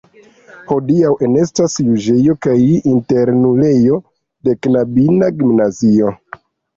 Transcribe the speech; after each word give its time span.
Hodiaŭ 0.69 1.09
enestas 1.25 1.75
juĝejo 1.89 2.33
kaj 2.45 2.55
internulejo 2.91 3.99
de 4.49 4.55
knabina 4.69 5.29
gimnazio. 5.43 6.11